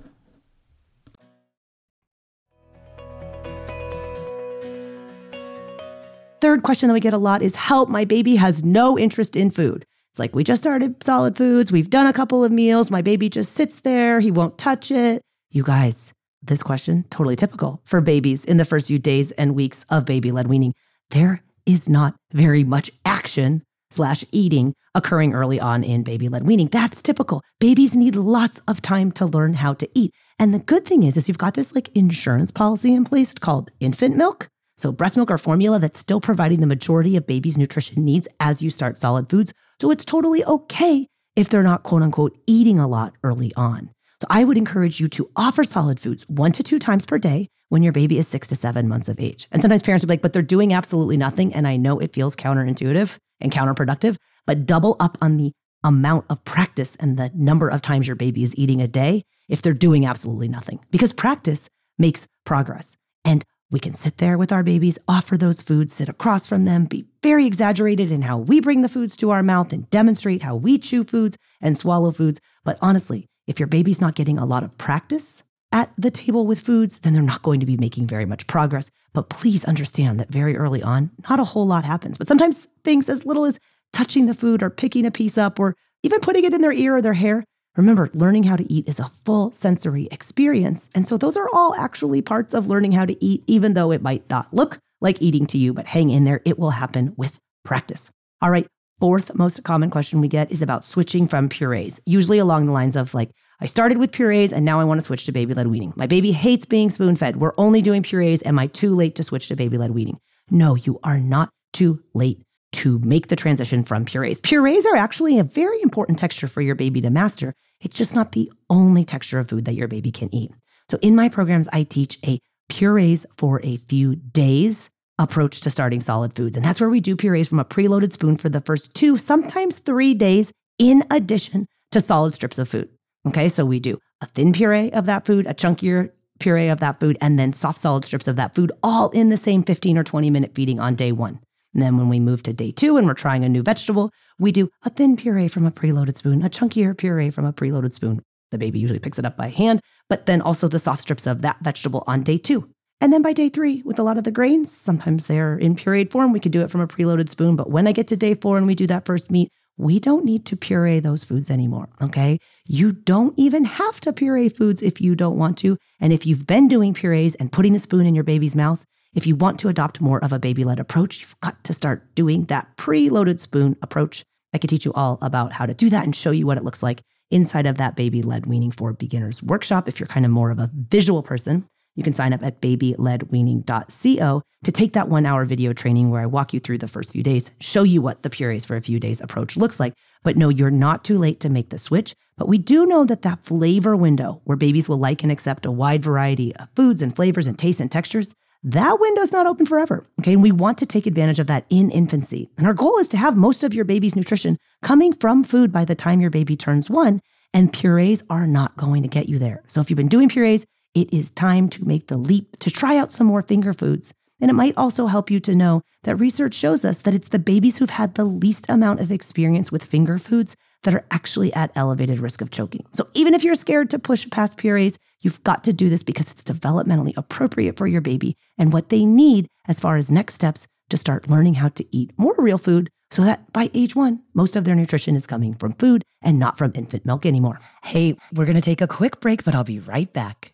Third 6.41 6.63
question 6.63 6.87
that 6.87 6.93
we 6.93 7.01
get 7.01 7.13
a 7.13 7.17
lot 7.17 7.41
is 7.41 7.57
help, 7.57 7.89
my 7.89 8.05
baby 8.05 8.37
has 8.37 8.63
no 8.63 8.97
interest 8.97 9.35
in 9.35 9.51
food. 9.51 9.85
Like, 10.19 10.35
we 10.35 10.43
just 10.43 10.61
started 10.61 11.01
solid 11.01 11.37
foods. 11.37 11.71
We've 11.71 11.89
done 11.89 12.07
a 12.07 12.13
couple 12.13 12.43
of 12.43 12.51
meals. 12.51 12.91
My 12.91 13.01
baby 13.01 13.29
just 13.29 13.53
sits 13.53 13.79
there. 13.81 14.19
He 14.19 14.31
won't 14.31 14.57
touch 14.57 14.91
it. 14.91 15.21
You 15.49 15.63
guys, 15.63 16.13
this 16.43 16.61
question, 16.61 17.05
totally 17.09 17.35
typical 17.35 17.81
for 17.85 18.01
babies 18.01 18.45
in 18.45 18.57
the 18.57 18.65
first 18.65 18.87
few 18.87 18.99
days 18.99 19.31
and 19.31 19.55
weeks 19.55 19.85
of 19.89 20.05
baby 20.05 20.31
led 20.31 20.47
weaning. 20.47 20.73
There 21.09 21.41
is 21.65 21.89
not 21.89 22.15
very 22.33 22.63
much 22.63 22.91
action 23.05 23.63
slash 23.91 24.23
eating 24.31 24.73
occurring 24.93 25.33
early 25.33 25.59
on 25.59 25.83
in 25.83 26.03
baby 26.03 26.29
led 26.29 26.45
weaning. 26.45 26.67
That's 26.67 27.01
typical. 27.01 27.41
Babies 27.59 27.95
need 27.95 28.15
lots 28.15 28.61
of 28.67 28.81
time 28.81 29.11
to 29.13 29.25
learn 29.25 29.55
how 29.55 29.73
to 29.75 29.89
eat. 29.95 30.13
And 30.37 30.53
the 30.53 30.59
good 30.59 30.85
thing 30.85 31.03
is, 31.03 31.17
is 31.17 31.27
you've 31.27 31.37
got 31.37 31.55
this 31.55 31.73
like 31.73 31.89
insurance 31.95 32.51
policy 32.51 32.93
in 32.93 33.05
place 33.05 33.33
called 33.33 33.71
infant 33.79 34.15
milk. 34.15 34.47
So 34.79 34.91
breast 34.91 35.17
milk 35.17 35.29
or 35.29 35.37
formula 35.37 35.79
that's 35.79 35.99
still 35.99 36.21
providing 36.21 36.59
the 36.61 36.67
majority 36.67 37.15
of 37.17 37.27
baby's 37.27 37.57
nutrition 37.57 38.05
needs 38.05 38.27
as 38.39 38.61
you 38.61 38.69
start 38.69 38.97
solid 38.97 39.29
foods 39.29 39.53
so 39.81 39.91
it's 39.91 40.05
totally 40.05 40.43
okay 40.43 41.07
if 41.35 41.49
they're 41.49 41.63
not 41.63 41.83
quote 41.83 42.01
unquote 42.01 42.37
eating 42.47 42.79
a 42.79 42.87
lot 42.87 43.13
early 43.23 43.53
on. 43.55 43.91
So 44.21 44.27
I 44.29 44.43
would 44.43 44.57
encourage 44.57 44.99
you 44.99 45.07
to 45.09 45.31
offer 45.35 45.63
solid 45.63 45.99
foods 45.99 46.27
one 46.27 46.51
to 46.53 46.63
two 46.63 46.79
times 46.79 47.05
per 47.05 47.17
day 47.17 47.49
when 47.69 47.83
your 47.83 47.93
baby 47.93 48.17
is 48.17 48.27
six 48.27 48.47
to 48.47 48.55
seven 48.55 48.87
months 48.87 49.07
of 49.07 49.19
age. 49.19 49.47
And 49.51 49.61
sometimes 49.61 49.81
parents 49.81 50.03
are 50.03 50.07
like, 50.07 50.21
but 50.21 50.33
they're 50.33 50.41
doing 50.41 50.73
absolutely 50.73 51.15
nothing. 51.15 51.53
And 51.53 51.65
I 51.65 51.77
know 51.77 51.99
it 51.99 52.13
feels 52.13 52.35
counterintuitive 52.35 53.17
and 53.39 53.51
counterproductive, 53.51 54.17
but 54.45 54.65
double 54.65 54.97
up 54.99 55.17
on 55.21 55.37
the 55.37 55.53
amount 55.83 56.25
of 56.29 56.43
practice 56.43 56.97
and 56.99 57.17
the 57.17 57.31
number 57.33 57.69
of 57.69 57.81
times 57.81 58.07
your 58.07 58.17
baby 58.17 58.43
is 58.43 58.57
eating 58.57 58.81
a 58.81 58.87
day 58.87 59.23
if 59.47 59.61
they're 59.61 59.73
doing 59.73 60.05
absolutely 60.05 60.49
nothing. 60.49 60.79
Because 60.91 61.13
practice 61.13 61.69
makes 61.97 62.27
progress. 62.45 62.97
And 63.23 63.45
we 63.71 63.79
can 63.79 63.93
sit 63.93 64.17
there 64.17 64.37
with 64.37 64.51
our 64.51 64.63
babies, 64.63 64.97
offer 65.07 65.37
those 65.37 65.61
foods, 65.61 65.93
sit 65.93 66.09
across 66.09 66.47
from 66.47 66.65
them, 66.65 66.85
be 66.85 67.05
very 67.21 67.45
exaggerated 67.45 68.11
in 68.11 68.23
how 68.23 68.39
we 68.39 68.59
bring 68.59 68.81
the 68.81 68.89
foods 68.89 69.15
to 69.17 69.29
our 69.29 69.43
mouth 69.43 69.71
and 69.71 69.89
demonstrate 69.89 70.41
how 70.41 70.55
we 70.55 70.79
chew 70.79 71.03
foods 71.03 71.37
and 71.61 71.77
swallow 71.77 72.11
foods. 72.11 72.41
But 72.63 72.79
honestly, 72.81 73.27
if 73.45 73.59
your 73.59 73.67
baby's 73.67 74.01
not 74.01 74.15
getting 74.15 74.39
a 74.39 74.45
lot 74.45 74.63
of 74.63 74.77
practice 74.77 75.43
at 75.71 75.91
the 75.97 76.09
table 76.09 76.47
with 76.47 76.59
foods, 76.59 76.99
then 76.99 77.13
they're 77.13 77.21
not 77.21 77.43
going 77.43 77.59
to 77.59 77.65
be 77.65 77.77
making 77.77 78.07
very 78.07 78.25
much 78.25 78.47
progress. 78.47 78.89
But 79.13 79.29
please 79.29 79.63
understand 79.65 80.19
that 80.19 80.29
very 80.29 80.57
early 80.57 80.81
on, 80.81 81.11
not 81.29 81.39
a 81.39 81.43
whole 81.43 81.67
lot 81.67 81.85
happens. 81.85 82.17
But 82.17 82.27
sometimes 82.27 82.67
things 82.83 83.07
as 83.07 83.25
little 83.25 83.45
as 83.45 83.59
touching 83.93 84.25
the 84.25 84.33
food 84.33 84.63
or 84.63 84.71
picking 84.71 85.05
a 85.05 85.11
piece 85.11 85.37
up 85.37 85.59
or 85.59 85.75
even 86.01 86.21
putting 86.21 86.43
it 86.43 86.53
in 86.53 86.61
their 86.61 86.71
ear 86.71 86.95
or 86.95 87.01
their 87.01 87.13
hair 87.13 87.43
Remember, 87.79 88.09
learning 88.13 88.43
how 88.43 88.57
to 88.57 88.69
eat 88.69 88.89
is 88.89 88.99
a 88.99 89.07
full 89.07 89.53
sensory 89.53 90.09
experience. 90.11 90.89
And 90.93 91.07
so 91.07 91.15
those 91.15 91.37
are 91.37 91.47
all 91.53 91.73
actually 91.75 92.21
parts 92.21 92.53
of 92.53 92.67
learning 92.67 92.91
how 92.91 93.05
to 93.05 93.15
eat, 93.23 93.41
even 93.47 93.73
though 93.73 93.93
it 93.93 94.01
might 94.01 94.29
not 94.29 94.53
look 94.53 94.79
like 94.99 95.21
eating 95.21 95.47
to 95.47 95.57
you, 95.57 95.73
but 95.73 95.87
hang 95.87 96.09
in 96.09 96.25
there. 96.25 96.41
It 96.43 96.59
will 96.59 96.71
happen 96.71 97.13
with 97.15 97.39
practice. 97.63 98.11
All 98.41 98.51
right. 98.51 98.67
Fourth 98.99 99.33
most 99.33 99.63
common 99.63 99.89
question 99.89 100.19
we 100.19 100.27
get 100.27 100.51
is 100.51 100.61
about 100.61 100.83
switching 100.83 101.25
from 101.25 101.47
purees, 101.47 102.01
usually 102.05 102.37
along 102.37 102.65
the 102.65 102.73
lines 102.73 102.97
of 102.97 103.13
like, 103.13 103.31
I 103.61 103.65
started 103.65 103.97
with 103.97 104.11
purees 104.11 104.51
and 104.51 104.65
now 104.65 104.81
I 104.81 104.83
want 104.83 104.99
to 104.99 105.05
switch 105.05 105.23
to 105.27 105.31
baby 105.31 105.53
led 105.53 105.67
weaning. 105.67 105.93
My 105.95 106.05
baby 106.05 106.33
hates 106.33 106.65
being 106.65 106.89
spoon 106.89 107.15
fed. 107.15 107.37
We're 107.37 107.53
only 107.57 107.81
doing 107.81 108.03
purees. 108.03 108.45
Am 108.45 108.59
I 108.59 108.67
too 108.67 108.93
late 108.93 109.15
to 109.15 109.23
switch 109.23 109.47
to 109.47 109.55
baby 109.55 109.77
led 109.77 109.91
weaning? 109.91 110.19
No, 110.51 110.75
you 110.75 110.99
are 111.05 111.17
not 111.17 111.49
too 111.71 112.03
late 112.13 112.41
to 112.73 112.99
make 112.99 113.27
the 113.27 113.37
transition 113.37 113.83
from 113.83 114.03
purees. 114.03 114.41
Purees 114.41 114.85
are 114.85 114.97
actually 114.97 115.39
a 115.39 115.45
very 115.45 115.81
important 115.81 116.19
texture 116.19 116.47
for 116.49 116.59
your 116.59 116.75
baby 116.75 116.99
to 116.99 117.09
master. 117.09 117.55
It's 117.81 117.95
just 117.95 118.15
not 118.15 118.33
the 118.33 118.51
only 118.69 119.05
texture 119.05 119.39
of 119.39 119.49
food 119.49 119.65
that 119.65 119.75
your 119.75 119.87
baby 119.87 120.11
can 120.11 120.33
eat. 120.33 120.51
So 120.89 120.97
in 121.01 121.15
my 121.15 121.29
programs, 121.29 121.67
I 121.71 121.83
teach 121.83 122.19
a 122.25 122.39
purees 122.69 123.25
for 123.37 123.61
a 123.63 123.77
few 123.77 124.15
days 124.15 124.89
approach 125.17 125.61
to 125.61 125.69
starting 125.69 125.99
solid 125.99 126.35
foods. 126.35 126.55
And 126.55 126.65
that's 126.65 126.79
where 126.79 126.89
we 126.89 127.01
do 127.01 127.15
purees 127.15 127.49
from 127.49 127.59
a 127.59 127.65
preloaded 127.65 128.13
spoon 128.13 128.37
for 128.37 128.49
the 128.49 128.61
first 128.61 128.93
two, 128.93 129.17
sometimes 129.17 129.79
three 129.79 130.13
days, 130.13 130.51
in 130.77 131.03
addition 131.11 131.67
to 131.91 131.99
solid 131.99 132.33
strips 132.33 132.57
of 132.57 132.69
food. 132.69 132.89
Okay, 133.27 133.49
so 133.49 133.65
we 133.65 133.79
do 133.79 133.99
a 134.21 134.25
thin 134.25 134.53
puree 134.53 134.91
of 134.91 135.05
that 135.07 135.25
food, 135.25 135.45
a 135.45 135.53
chunkier 135.53 136.11
puree 136.39 136.69
of 136.69 136.79
that 136.79 136.99
food, 136.99 137.17
and 137.19 137.37
then 137.37 137.51
soft 137.51 137.81
solid 137.81 138.05
strips 138.05 138.27
of 138.27 138.37
that 138.37 138.55
food, 138.55 138.71
all 138.81 139.09
in 139.09 139.29
the 139.29 139.37
same 139.37 139.63
15 139.63 139.97
or 139.97 140.03
20 140.03 140.29
minute 140.29 140.55
feeding 140.55 140.79
on 140.79 140.95
day 140.95 141.11
one. 141.11 141.39
And 141.73 141.83
then 141.83 141.97
when 141.97 142.09
we 142.09 142.19
move 142.19 142.43
to 142.43 142.53
day 142.53 142.71
two 142.71 142.97
and 142.97 143.05
we're 143.07 143.13
trying 143.13 143.43
a 143.43 143.49
new 143.49 143.63
vegetable, 143.63 144.11
we 144.39 144.51
do 144.51 144.69
a 144.83 144.89
thin 144.89 145.17
puree 145.17 145.47
from 145.47 145.65
a 145.65 145.71
preloaded 145.71 146.17
spoon, 146.17 146.43
a 146.43 146.49
chunkier 146.49 146.97
puree 146.97 147.29
from 147.29 147.45
a 147.45 147.53
preloaded 147.53 147.93
spoon. 147.93 148.21
The 148.51 148.57
baby 148.57 148.79
usually 148.79 148.99
picks 148.99 149.19
it 149.19 149.25
up 149.25 149.37
by 149.37 149.49
hand, 149.49 149.81
but 150.09 150.25
then 150.25 150.41
also 150.41 150.67
the 150.67 150.79
soft 150.79 151.01
strips 151.01 151.27
of 151.27 151.41
that 151.43 151.57
vegetable 151.61 152.03
on 152.07 152.23
day 152.23 152.37
two. 152.37 152.69
And 153.01 153.13
then 153.13 153.21
by 153.21 153.31
day 153.31 153.49
three, 153.49 153.81
with 153.83 153.99
a 153.99 154.03
lot 154.03 154.17
of 154.17 154.25
the 154.25 154.31
grains, 154.31 154.71
sometimes 154.71 155.25
they're 155.25 155.57
in 155.57 155.75
pureed 155.75 156.11
form. 156.11 156.33
We 156.33 156.39
could 156.39 156.51
do 156.51 156.61
it 156.61 156.69
from 156.69 156.81
a 156.81 156.87
preloaded 156.87 157.29
spoon. 157.29 157.55
But 157.55 157.69
when 157.69 157.87
I 157.87 157.93
get 157.93 158.07
to 158.07 158.17
day 158.17 158.33
four 158.33 158.57
and 158.57 158.67
we 158.67 158.75
do 158.75 158.87
that 158.87 159.05
first 159.05 159.31
meat, 159.31 159.49
we 159.77 159.99
don't 159.99 160.25
need 160.25 160.45
to 160.47 160.57
puree 160.57 160.99
those 160.99 161.23
foods 161.23 161.49
anymore. 161.49 161.87
Okay. 162.01 162.39
You 162.67 162.91
don't 162.91 163.33
even 163.39 163.63
have 163.63 164.01
to 164.01 164.11
puree 164.11 164.49
foods 164.49 164.81
if 164.81 164.99
you 164.99 165.15
don't 165.15 165.37
want 165.37 165.57
to. 165.59 165.77
And 166.01 166.11
if 166.11 166.25
you've 166.25 166.45
been 166.45 166.67
doing 166.67 166.93
purees 166.93 167.35
and 167.35 167.51
putting 167.51 167.71
the 167.71 167.79
spoon 167.79 168.05
in 168.05 168.15
your 168.15 168.25
baby's 168.25 168.55
mouth, 168.57 168.83
if 169.15 169.25
you 169.25 169.35
want 169.35 169.59
to 169.59 169.69
adopt 169.69 170.01
more 170.01 170.23
of 170.23 170.31
a 170.31 170.39
baby 170.39 170.63
led 170.63 170.79
approach, 170.79 171.21
you've 171.21 171.39
got 171.41 171.63
to 171.63 171.73
start 171.73 172.13
doing 172.15 172.45
that 172.45 172.75
pre-loaded 172.77 173.39
spoon 173.39 173.75
approach. 173.81 174.23
I 174.53 174.57
could 174.57 174.69
teach 174.69 174.85
you 174.85 174.93
all 174.93 175.17
about 175.21 175.53
how 175.53 175.65
to 175.65 175.73
do 175.73 175.89
that 175.89 176.03
and 176.05 176.15
show 176.15 176.31
you 176.31 176.45
what 176.45 176.57
it 176.57 176.63
looks 176.63 176.83
like 176.83 177.01
inside 177.31 177.65
of 177.65 177.77
that 177.77 177.95
baby 177.95 178.21
led 178.21 178.45
weaning 178.45 178.71
for 178.71 178.93
beginners 178.93 179.43
workshop. 179.43 179.87
If 179.87 179.99
you're 179.99 180.07
kind 180.07 180.25
of 180.25 180.31
more 180.31 180.51
of 180.51 180.59
a 180.59 180.71
visual 180.73 181.23
person, 181.23 181.67
you 181.95 182.03
can 182.03 182.13
sign 182.13 182.33
up 182.33 182.43
at 182.43 182.61
babyledweaning.co 182.61 184.41
to 184.63 184.71
take 184.71 184.93
that 184.93 185.09
one 185.09 185.25
hour 185.25 185.45
video 185.45 185.73
training 185.73 186.09
where 186.09 186.21
I 186.21 186.27
walk 186.27 186.53
you 186.53 186.59
through 186.59 186.77
the 186.77 186.87
first 186.87 187.11
few 187.11 187.23
days, 187.23 187.51
show 187.59 187.83
you 187.83 188.01
what 188.01 188.23
the 188.23 188.29
purees 188.29 188.65
for 188.65 188.75
a 188.75 188.81
few 188.81 188.99
days 188.99 189.21
approach 189.21 189.57
looks 189.57 189.79
like. 189.79 189.93
But 190.23 190.37
no, 190.37 190.49
you're 190.49 190.71
not 190.71 191.03
too 191.03 191.17
late 191.17 191.39
to 191.41 191.49
make 191.49 191.69
the 191.69 191.77
switch. 191.77 192.15
But 192.37 192.47
we 192.47 192.57
do 192.57 192.85
know 192.85 193.03
that 193.05 193.23
that 193.23 193.43
flavor 193.43 193.95
window 193.95 194.41
where 194.45 194.57
babies 194.57 194.87
will 194.87 194.97
like 194.97 195.23
and 195.23 195.31
accept 195.31 195.65
a 195.65 195.71
wide 195.71 196.03
variety 196.03 196.55
of 196.55 196.69
foods 196.75 197.01
and 197.01 197.15
flavors 197.15 197.47
and 197.47 197.57
tastes 197.57 197.81
and 197.81 197.91
textures, 197.91 198.33
that 198.63 198.99
window's 198.99 199.31
not 199.31 199.47
open 199.47 199.65
forever. 199.65 200.05
Okay. 200.19 200.33
And 200.33 200.43
we 200.43 200.51
want 200.51 200.77
to 200.79 200.85
take 200.85 201.07
advantage 201.07 201.39
of 201.39 201.47
that 201.47 201.65
in 201.69 201.89
infancy. 201.91 202.49
And 202.57 202.67
our 202.67 202.73
goal 202.73 202.97
is 202.97 203.07
to 203.09 203.17
have 203.17 203.37
most 203.37 203.63
of 203.63 203.73
your 203.73 203.85
baby's 203.85 204.15
nutrition 204.15 204.57
coming 204.81 205.13
from 205.13 205.43
food 205.43 205.71
by 205.71 205.85
the 205.85 205.95
time 205.95 206.21
your 206.21 206.29
baby 206.29 206.57
turns 206.57 206.89
one. 206.89 207.21
And 207.53 207.73
purees 207.73 208.23
are 208.29 208.45
not 208.45 208.77
going 208.77 209.01
to 209.03 209.09
get 209.09 209.29
you 209.29 209.39
there. 209.39 209.63
So 209.67 209.81
if 209.81 209.89
you've 209.89 209.97
been 209.97 210.07
doing 210.07 210.29
purees, 210.29 210.65
it 210.93 211.11
is 211.13 211.31
time 211.31 211.69
to 211.69 211.85
make 211.85 212.07
the 212.07 212.17
leap 212.17 212.59
to 212.59 212.69
try 212.69 212.97
out 212.97 213.11
some 213.11 213.27
more 213.27 213.41
finger 213.41 213.73
foods. 213.73 214.13
And 214.41 214.51
it 214.51 214.55
might 214.55 214.77
also 214.77 215.07
help 215.07 215.31
you 215.31 215.39
to 215.41 215.55
know 215.55 215.81
that 216.03 216.15
research 216.15 216.53
shows 216.53 216.85
us 216.85 216.99
that 216.99 217.13
it's 217.13 217.29
the 217.29 217.39
babies 217.39 217.77
who've 217.77 217.89
had 217.89 218.15
the 218.15 218.25
least 218.25 218.69
amount 218.69 218.99
of 218.99 219.11
experience 219.11 219.71
with 219.71 219.83
finger 219.83 220.17
foods 220.17 220.55
that 220.83 220.93
are 220.93 221.05
actually 221.11 221.53
at 221.53 221.71
elevated 221.75 222.19
risk 222.19 222.41
of 222.41 222.51
choking. 222.51 222.85
So 222.93 223.07
even 223.13 223.33
if 223.33 223.43
you're 223.43 223.55
scared 223.55 223.89
to 223.91 223.99
push 223.99 224.29
past 224.29 224.57
purees, 224.57 224.97
you've 225.21 225.43
got 225.43 225.63
to 225.65 225.73
do 225.73 225.89
this 225.89 226.03
because 226.03 226.31
it's 226.31 226.43
developmentally 226.43 227.13
appropriate 227.17 227.77
for 227.77 227.87
your 227.87 228.01
baby 228.01 228.37
and 228.57 228.71
what 228.71 228.89
they 228.89 229.05
need 229.05 229.47
as 229.67 229.79
far 229.79 229.97
as 229.97 230.11
next 230.11 230.35
steps 230.35 230.67
to 230.89 230.97
start 230.97 231.29
learning 231.29 231.55
how 231.55 231.69
to 231.69 231.85
eat 231.95 232.11
more 232.17 232.35
real 232.37 232.57
food 232.57 232.89
so 233.11 233.23
that 233.23 233.51
by 233.53 233.69
age 233.73 233.95
one, 233.95 234.23
most 234.33 234.55
of 234.55 234.63
their 234.63 234.75
nutrition 234.75 235.15
is 235.15 235.27
coming 235.27 235.55
from 235.55 235.73
food 235.73 236.03
and 236.21 236.39
not 236.39 236.57
from 236.57 236.71
infant 236.75 237.05
milk 237.05 237.25
anymore. 237.25 237.59
Hey, 237.83 238.17
we're 238.33 238.45
going 238.45 238.55
to 238.55 238.61
take 238.61 238.81
a 238.81 238.87
quick 238.87 239.19
break, 239.19 239.43
but 239.43 239.55
I'll 239.55 239.63
be 239.63 239.79
right 239.79 240.11
back. 240.11 240.53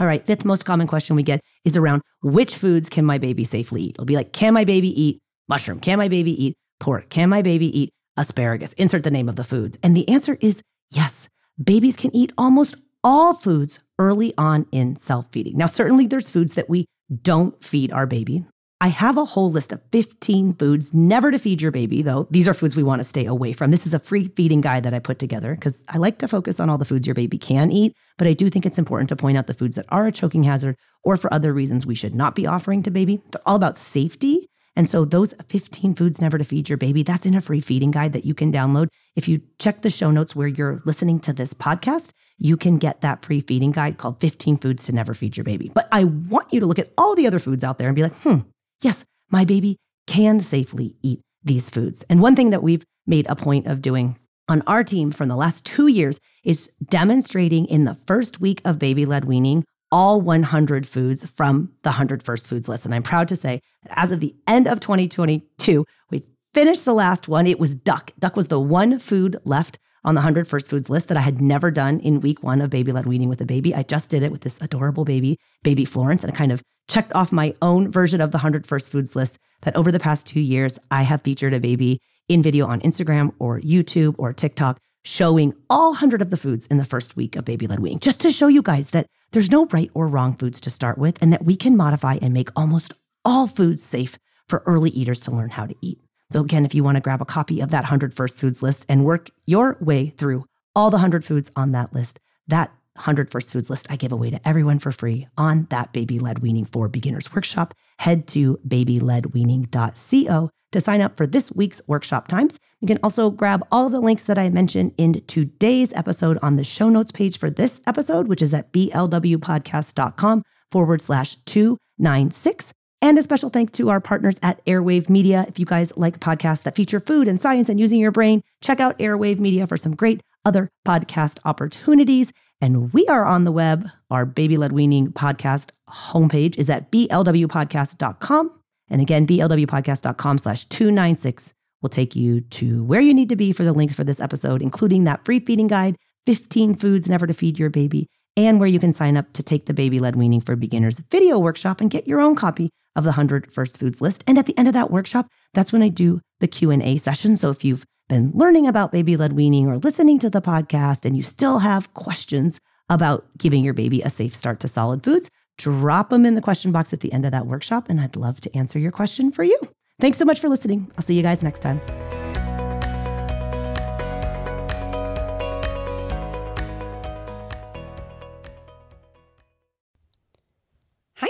All 0.00 0.06
right, 0.06 0.24
fifth 0.24 0.44
most 0.44 0.64
common 0.64 0.86
question 0.86 1.14
we 1.16 1.22
get 1.22 1.40
is 1.64 1.76
around 1.76 2.02
which 2.22 2.56
foods 2.56 2.88
can 2.88 3.04
my 3.04 3.18
baby 3.18 3.44
safely 3.44 3.82
eat? 3.82 3.96
It'll 3.96 4.04
be 4.04 4.16
like, 4.16 4.32
can 4.32 4.52
my 4.54 4.64
baby 4.64 4.88
eat 5.00 5.20
mushroom? 5.48 5.80
Can 5.80 5.98
my 5.98 6.08
baby 6.08 6.44
eat 6.44 6.54
pork? 6.80 7.08
Can 7.10 7.28
my 7.28 7.42
baby 7.42 7.78
eat 7.78 7.90
asparagus? 8.16 8.72
Insert 8.74 9.04
the 9.04 9.10
name 9.10 9.28
of 9.28 9.36
the 9.36 9.44
food. 9.44 9.78
And 9.82 9.96
the 9.96 10.08
answer 10.08 10.36
is 10.40 10.62
yes. 10.90 11.28
Babies 11.62 11.96
can 11.96 12.14
eat 12.14 12.32
almost 12.36 12.74
all 13.04 13.34
foods 13.34 13.80
early 13.98 14.34
on 14.36 14.66
in 14.72 14.96
self 14.96 15.28
feeding. 15.30 15.56
Now, 15.56 15.66
certainly 15.66 16.06
there's 16.06 16.30
foods 16.30 16.54
that 16.54 16.68
we 16.68 16.86
don't 17.22 17.62
feed 17.62 17.92
our 17.92 18.06
baby. 18.06 18.46
I 18.84 18.88
have 18.88 19.16
a 19.16 19.24
whole 19.24 19.50
list 19.50 19.72
of 19.72 19.80
15 19.92 20.56
foods 20.56 20.92
never 20.92 21.30
to 21.30 21.38
feed 21.38 21.62
your 21.62 21.70
baby, 21.70 22.02
though. 22.02 22.28
These 22.30 22.46
are 22.46 22.52
foods 22.52 22.76
we 22.76 22.82
want 22.82 23.00
to 23.00 23.08
stay 23.08 23.24
away 23.24 23.54
from. 23.54 23.70
This 23.70 23.86
is 23.86 23.94
a 23.94 23.98
free 23.98 24.28
feeding 24.36 24.60
guide 24.60 24.82
that 24.82 24.92
I 24.92 24.98
put 24.98 25.18
together 25.18 25.54
because 25.54 25.82
I 25.88 25.96
like 25.96 26.18
to 26.18 26.28
focus 26.28 26.60
on 26.60 26.68
all 26.68 26.76
the 26.76 26.84
foods 26.84 27.06
your 27.06 27.14
baby 27.14 27.38
can 27.38 27.72
eat, 27.72 27.96
but 28.18 28.26
I 28.26 28.34
do 28.34 28.50
think 28.50 28.66
it's 28.66 28.76
important 28.76 29.08
to 29.08 29.16
point 29.16 29.38
out 29.38 29.46
the 29.46 29.54
foods 29.54 29.76
that 29.76 29.86
are 29.88 30.06
a 30.06 30.12
choking 30.12 30.42
hazard 30.42 30.76
or 31.02 31.16
for 31.16 31.32
other 31.32 31.54
reasons 31.54 31.86
we 31.86 31.94
should 31.94 32.14
not 32.14 32.34
be 32.34 32.46
offering 32.46 32.82
to 32.82 32.90
baby. 32.90 33.22
They're 33.30 33.40
all 33.46 33.56
about 33.56 33.78
safety. 33.78 34.50
And 34.76 34.86
so 34.86 35.06
those 35.06 35.32
15 35.48 35.94
foods 35.94 36.20
never 36.20 36.36
to 36.36 36.44
feed 36.44 36.68
your 36.68 36.76
baby, 36.76 37.02
that's 37.02 37.24
in 37.24 37.34
a 37.34 37.40
free 37.40 37.60
feeding 37.60 37.90
guide 37.90 38.12
that 38.12 38.26
you 38.26 38.34
can 38.34 38.52
download. 38.52 38.88
If 39.16 39.28
you 39.28 39.40
check 39.58 39.80
the 39.80 39.88
show 39.88 40.10
notes 40.10 40.36
where 40.36 40.48
you're 40.48 40.82
listening 40.84 41.20
to 41.20 41.32
this 41.32 41.54
podcast, 41.54 42.10
you 42.36 42.58
can 42.58 42.76
get 42.76 43.00
that 43.00 43.24
free 43.24 43.40
feeding 43.40 43.72
guide 43.72 43.96
called 43.96 44.20
15 44.20 44.58
Foods 44.58 44.84
to 44.84 44.92
Never 44.92 45.14
Feed 45.14 45.38
Your 45.38 45.44
Baby. 45.44 45.70
But 45.74 45.88
I 45.90 46.04
want 46.04 46.52
you 46.52 46.60
to 46.60 46.66
look 46.66 46.78
at 46.78 46.92
all 46.98 47.14
the 47.14 47.26
other 47.26 47.38
foods 47.38 47.64
out 47.64 47.78
there 47.78 47.88
and 47.88 47.96
be 47.96 48.02
like, 48.02 48.14
hmm, 48.16 48.40
yes, 48.80 49.04
my 49.30 49.44
baby 49.44 49.76
can 50.06 50.40
safely 50.40 50.96
eat 51.02 51.20
these 51.42 51.70
foods. 51.70 52.04
And 52.08 52.20
one 52.20 52.36
thing 52.36 52.50
that 52.50 52.62
we've 52.62 52.84
made 53.06 53.26
a 53.28 53.36
point 53.36 53.66
of 53.66 53.82
doing 53.82 54.18
on 54.48 54.62
our 54.66 54.84
team 54.84 55.10
from 55.10 55.28
the 55.28 55.36
last 55.36 55.64
two 55.64 55.86
years 55.86 56.20
is 56.44 56.70
demonstrating 56.84 57.66
in 57.66 57.84
the 57.84 57.94
first 57.94 58.40
week 58.40 58.60
of 58.64 58.78
baby 58.78 59.06
led 59.06 59.26
weaning 59.26 59.64
all 59.90 60.20
100 60.20 60.88
foods 60.88 61.24
from 61.24 61.72
the 61.82 61.90
100 61.90 62.22
First 62.22 62.48
Foods 62.48 62.68
list. 62.68 62.84
And 62.84 62.94
I'm 62.94 63.02
proud 63.02 63.28
to 63.28 63.36
say 63.36 63.60
that 63.84 63.98
as 63.98 64.10
of 64.10 64.20
the 64.20 64.34
end 64.46 64.66
of 64.66 64.80
2022, 64.80 65.84
we 66.10 66.22
finished 66.52 66.84
the 66.84 66.94
last 66.94 67.28
one. 67.28 67.46
It 67.46 67.60
was 67.60 67.74
duck. 67.74 68.10
Duck 68.18 68.34
was 68.34 68.48
the 68.48 68.58
one 68.58 68.98
food 68.98 69.36
left 69.44 69.78
on 70.04 70.14
the 70.14 70.20
100 70.20 70.46
First 70.46 70.68
Foods 70.68 70.90
list 70.90 71.08
that 71.08 71.16
I 71.16 71.22
had 71.22 71.40
never 71.40 71.70
done 71.70 72.00
in 72.00 72.20
week 72.20 72.42
one 72.42 72.60
of 72.60 72.70
baby 72.70 72.92
led 72.92 73.06
weaning 73.06 73.28
with 73.28 73.40
a 73.40 73.46
baby. 73.46 73.74
I 73.74 73.82
just 73.82 74.10
did 74.10 74.22
it 74.22 74.30
with 74.30 74.42
this 74.42 74.60
adorable 74.60 75.04
baby, 75.04 75.38
baby 75.62 75.84
Florence, 75.84 76.22
and 76.22 76.32
I 76.32 76.36
kind 76.36 76.52
of 76.52 76.62
checked 76.88 77.14
off 77.14 77.32
my 77.32 77.54
own 77.62 77.90
version 77.90 78.20
of 78.20 78.30
the 78.30 78.38
100 78.38 78.66
First 78.66 78.92
Foods 78.92 79.16
list 79.16 79.38
that 79.62 79.76
over 79.76 79.90
the 79.90 79.98
past 79.98 80.26
two 80.26 80.40
years, 80.40 80.78
I 80.90 81.02
have 81.02 81.22
featured 81.22 81.54
a 81.54 81.60
baby 81.60 82.00
in 82.28 82.42
video 82.42 82.66
on 82.66 82.80
Instagram 82.80 83.32
or 83.38 83.60
YouTube 83.60 84.14
or 84.18 84.32
TikTok 84.32 84.80
showing 85.04 85.54
all 85.68 85.90
100 85.90 86.22
of 86.22 86.30
the 86.30 86.36
foods 86.36 86.66
in 86.66 86.78
the 86.78 86.84
first 86.84 87.16
week 87.16 87.36
of 87.36 87.44
baby 87.44 87.66
led 87.66 87.80
weaning, 87.80 87.98
just 87.98 88.20
to 88.22 88.30
show 88.30 88.48
you 88.48 88.62
guys 88.62 88.90
that 88.90 89.06
there's 89.32 89.50
no 89.50 89.66
right 89.66 89.90
or 89.94 90.08
wrong 90.08 90.36
foods 90.36 90.60
to 90.60 90.70
start 90.70 90.98
with 90.98 91.20
and 91.22 91.32
that 91.32 91.44
we 91.44 91.56
can 91.56 91.76
modify 91.76 92.18
and 92.22 92.32
make 92.32 92.48
almost 92.56 92.94
all 93.24 93.46
foods 93.46 93.82
safe 93.82 94.18
for 94.48 94.62
early 94.66 94.90
eaters 94.90 95.20
to 95.20 95.30
learn 95.30 95.50
how 95.50 95.66
to 95.66 95.74
eat. 95.80 95.98
So, 96.34 96.40
again, 96.40 96.64
if 96.64 96.74
you 96.74 96.82
want 96.82 96.96
to 96.96 97.00
grab 97.00 97.22
a 97.22 97.24
copy 97.24 97.60
of 97.60 97.70
that 97.70 97.84
100 97.84 98.12
First 98.12 98.40
Foods 98.40 98.60
list 98.60 98.86
and 98.88 99.04
work 99.04 99.30
your 99.46 99.78
way 99.80 100.06
through 100.06 100.44
all 100.74 100.90
the 100.90 100.96
100 100.96 101.24
foods 101.24 101.48
on 101.54 101.70
that 101.70 101.92
list, 101.92 102.18
that 102.48 102.72
100 102.94 103.30
First 103.30 103.52
Foods 103.52 103.70
list 103.70 103.86
I 103.88 103.94
give 103.94 104.10
away 104.10 104.30
to 104.30 104.40
everyone 104.48 104.80
for 104.80 104.90
free 104.90 105.28
on 105.38 105.68
that 105.70 105.92
Baby 105.92 106.18
Led 106.18 106.40
Weaning 106.40 106.64
for 106.64 106.88
Beginners 106.88 107.32
workshop. 107.32 107.72
Head 108.00 108.26
to 108.26 108.58
babyledweaning.co 108.66 110.50
to 110.72 110.80
sign 110.80 111.00
up 111.00 111.16
for 111.16 111.24
this 111.24 111.52
week's 111.52 111.80
workshop 111.86 112.26
times. 112.26 112.58
You 112.80 112.88
can 112.88 112.98
also 113.04 113.30
grab 113.30 113.64
all 113.70 113.86
of 113.86 113.92
the 113.92 114.00
links 114.00 114.24
that 114.24 114.36
I 114.36 114.48
mentioned 114.48 114.92
in 114.98 115.22
today's 115.28 115.92
episode 115.92 116.36
on 116.42 116.56
the 116.56 116.64
show 116.64 116.88
notes 116.88 117.12
page 117.12 117.38
for 117.38 117.48
this 117.48 117.80
episode, 117.86 118.26
which 118.26 118.42
is 118.42 118.52
at 118.52 118.72
blwpodcast.com 118.72 120.42
forward 120.72 121.00
slash 121.00 121.36
296. 121.44 122.72
And 123.04 123.18
a 123.18 123.22
special 123.22 123.50
thank 123.50 123.72
to 123.72 123.90
our 123.90 124.00
partners 124.00 124.38
at 124.42 124.64
Airwave 124.64 125.10
Media. 125.10 125.44
If 125.46 125.58
you 125.58 125.66
guys 125.66 125.94
like 125.94 126.20
podcasts 126.20 126.62
that 126.62 126.74
feature 126.74 127.00
food 127.00 127.28
and 127.28 127.38
science 127.38 127.68
and 127.68 127.78
using 127.78 128.00
your 128.00 128.10
brain, 128.10 128.40
check 128.62 128.80
out 128.80 128.98
Airwave 128.98 129.40
Media 129.40 129.66
for 129.66 129.76
some 129.76 129.94
great 129.94 130.22
other 130.46 130.70
podcast 130.88 131.38
opportunities. 131.44 132.32
And 132.62 132.94
we 132.94 133.06
are 133.08 133.26
on 133.26 133.44
the 133.44 133.52
web. 133.52 133.86
Our 134.10 134.24
Baby 134.24 134.56
Led 134.56 134.72
Weaning 134.72 135.12
podcast 135.12 135.68
homepage 135.90 136.56
is 136.56 136.70
at 136.70 136.90
blwpodcast.com. 136.90 138.58
And 138.88 139.02
again, 139.02 139.26
blwpodcast.com 139.26 140.38
slash 140.38 140.64
296 140.64 141.52
will 141.82 141.90
take 141.90 142.16
you 142.16 142.40
to 142.40 142.84
where 142.84 143.02
you 143.02 143.12
need 143.12 143.28
to 143.28 143.36
be 143.36 143.52
for 143.52 143.64
the 143.64 143.74
links 143.74 143.94
for 143.94 144.04
this 144.04 144.18
episode, 144.18 144.62
including 144.62 145.04
that 145.04 145.26
free 145.26 145.40
feeding 145.40 145.66
guide, 145.66 145.96
15 146.24 146.74
foods 146.74 147.10
never 147.10 147.26
to 147.26 147.34
feed 147.34 147.58
your 147.58 147.68
baby, 147.68 148.08
and 148.36 148.58
where 148.58 148.68
you 148.68 148.78
can 148.78 148.92
sign 148.92 149.16
up 149.16 149.32
to 149.34 149.42
take 149.42 149.66
the 149.66 149.74
Baby 149.74 150.00
Led 150.00 150.16
Weaning 150.16 150.40
for 150.40 150.56
Beginners 150.56 150.98
video 150.98 151.38
workshop 151.38 151.80
and 151.80 151.90
get 151.90 152.06
your 152.06 152.20
own 152.20 152.34
copy 152.34 152.70
of 152.96 153.04
the 153.04 153.10
100 153.10 153.52
First 153.52 153.78
Foods 153.78 154.00
list. 154.00 154.24
And 154.26 154.38
at 154.38 154.46
the 154.46 154.56
end 154.58 154.68
of 154.68 154.74
that 154.74 154.90
workshop, 154.90 155.28
that's 155.52 155.72
when 155.72 155.82
I 155.82 155.88
do 155.88 156.20
the 156.40 156.48
Q&A 156.48 156.96
session. 156.96 157.36
So 157.36 157.50
if 157.50 157.64
you've 157.64 157.84
been 158.08 158.32
learning 158.34 158.66
about 158.66 158.92
baby 158.92 159.16
led 159.16 159.32
weaning 159.32 159.66
or 159.66 159.78
listening 159.78 160.18
to 160.20 160.30
the 160.30 160.42
podcast 160.42 161.04
and 161.04 161.16
you 161.16 161.22
still 161.22 161.60
have 161.60 161.94
questions 161.94 162.60
about 162.90 163.26
giving 163.38 163.64
your 163.64 163.74
baby 163.74 164.02
a 164.02 164.10
safe 164.10 164.34
start 164.34 164.60
to 164.60 164.68
solid 164.68 165.02
foods, 165.02 165.30
drop 165.56 166.10
them 166.10 166.26
in 166.26 166.34
the 166.34 166.42
question 166.42 166.72
box 166.72 166.92
at 166.92 167.00
the 167.00 167.12
end 167.12 167.24
of 167.24 167.32
that 167.32 167.46
workshop 167.46 167.88
and 167.88 168.00
I'd 168.00 168.16
love 168.16 168.40
to 168.42 168.56
answer 168.56 168.78
your 168.78 168.92
question 168.92 169.32
for 169.32 169.42
you. 169.44 169.58
Thanks 170.00 170.18
so 170.18 170.24
much 170.24 170.40
for 170.40 170.48
listening. 170.48 170.90
I'll 170.96 171.04
see 171.04 171.14
you 171.14 171.22
guys 171.22 171.42
next 171.42 171.60
time. 171.60 171.80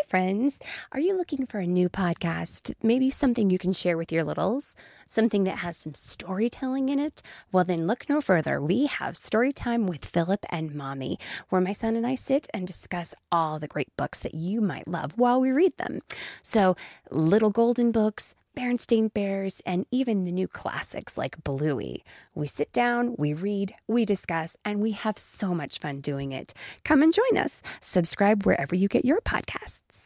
Friends. 0.05 0.61
Are 0.93 1.01
you 1.01 1.17
looking 1.17 1.47
for 1.47 1.59
a 1.59 1.67
new 1.67 1.89
podcast? 1.89 2.75
Maybe 2.83 3.11
something 3.11 3.51
you 3.51 3.59
can 3.59 3.73
share 3.73 3.97
with 3.97 4.13
your 4.13 4.25
littles? 4.25 4.77
Something 5.07 5.45
that 5.45 5.59
has 5.59 5.77
some 5.77 5.95
storytelling 5.95 6.89
in 6.89 6.99
it? 6.99 7.23
Well, 7.51 7.65
then 7.65 7.87
look 7.87 8.09
no 8.09 8.21
further. 8.21 8.61
We 8.61 8.87
have 8.87 9.15
Storytime 9.15 9.89
with 9.89 10.05
Philip 10.05 10.45
and 10.51 10.75
Mommy, 10.75 11.19
where 11.49 11.61
my 11.61 11.73
son 11.73 11.97
and 11.97 12.07
I 12.07 12.15
sit 12.15 12.47
and 12.55 12.67
discuss 12.67 13.15
all 13.33 13.59
the 13.59 13.69
great 13.69 13.97
books 13.97 14.21
that 14.21 14.35
you 14.35 14.61
might 14.61 14.87
love 14.87 15.13
while 15.17 15.41
we 15.41 15.51
read 15.51 15.77
them. 15.79 16.01
So, 16.43 16.77
Little 17.11 17.51
Golden 17.51 17.91
Books, 17.91 18.35
Berenstain 18.57 19.13
Bears, 19.13 19.61
and 19.67 19.85
even 19.91 20.25
the 20.25 20.33
new 20.33 20.47
classics 20.47 21.19
like 21.19 21.43
Bluey. 21.43 22.05
We 22.35 22.47
sit 22.47 22.73
down, 22.73 23.17
we 23.19 23.35
read, 23.35 23.75
we 23.89 24.05
discuss, 24.05 24.57
and 24.65 24.81
we 24.81 24.93
have 24.93 25.19
so 25.19 25.55
much 25.55 25.79
fun 25.79 26.01
doing 26.01 26.33
it. 26.33 26.55
Come 26.85 27.03
and 27.03 27.13
join 27.13 27.39
us. 27.39 27.63
Subscribe 27.81 28.45
wherever 28.47 28.75
you 28.75 28.89
get 28.89 29.05
your 29.05 29.21
podcasts. 29.21 30.04